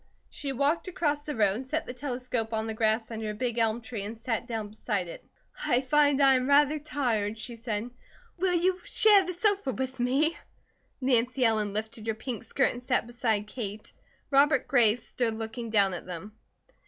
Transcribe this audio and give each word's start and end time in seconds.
She 0.31 0.51
walked 0.51 0.87
across 0.87 1.25
the 1.27 1.35
road, 1.35 1.63
set 1.63 1.85
the 1.85 1.93
telescope 1.93 2.55
on 2.55 2.65
the 2.65 2.73
grass 2.73 3.11
under 3.11 3.29
a 3.29 3.35
big 3.35 3.59
elm 3.59 3.81
tree, 3.81 4.01
and 4.03 4.17
sat 4.17 4.47
down 4.47 4.69
beside 4.69 5.07
it. 5.07 5.23
"I 5.63 5.81
find 5.81 6.19
I 6.19 6.33
am 6.33 6.49
rather 6.49 6.79
tired," 6.79 7.37
she 7.37 7.55
said. 7.55 7.91
"Will 8.39 8.55
you 8.55 8.79
share 8.83 9.23
the 9.27 9.31
sofa 9.33 9.73
with 9.73 9.99
me?" 9.99 10.35
Nancy 11.01 11.45
Ellen 11.45 11.71
lifted 11.73 12.07
her 12.07 12.15
pink 12.15 12.43
skirt 12.43 12.73
and 12.73 12.81
sat 12.81 13.05
beside 13.05 13.45
Kate. 13.45 13.93
Robert 14.31 14.67
Gray 14.67 14.95
stood 14.95 15.35
looking 15.35 15.69
down 15.69 15.93
at 15.93 16.07
them. 16.07 16.31